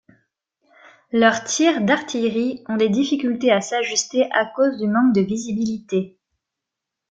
[1.11, 6.17] Leurs tirs d'artillerie ont des difficultés à s'ajuster à cause du manque de visibilité.